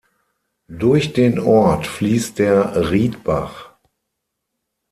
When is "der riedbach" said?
2.39-3.73